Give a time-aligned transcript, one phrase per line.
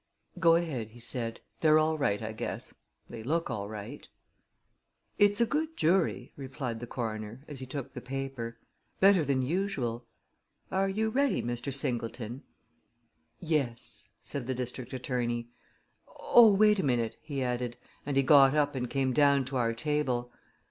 [0.39, 1.41] "Go ahead," he said.
[1.59, 2.73] "They're all right, I guess
[3.07, 4.07] they look all right."
[5.19, 8.57] "It's a good jury," replied the coroner, as he took the paper.
[8.99, 10.07] "Better than usual.
[10.71, 11.71] Are you ready, Mr.
[11.71, 12.41] Singleton?"
[13.39, 15.49] "Yes," said the district attorney.
[16.07, 19.71] "Oh, wait a minute," he added, and he got up and came down to our
[19.71, 20.31] table.